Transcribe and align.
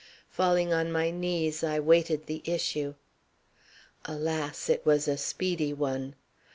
Falling 0.31 0.73
on 0.73 0.91
my 0.91 1.11
knees 1.11 1.63
I 1.63 1.79
waited 1.79 2.25
the 2.25 2.41
issue. 2.43 2.95
Alas! 4.05 4.67
It 4.67 4.83
was 4.83 5.07
a 5.07 5.15
speedy 5.15 5.73
one. 5.73 6.15